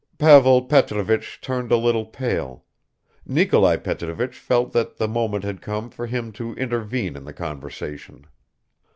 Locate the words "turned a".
1.41-1.77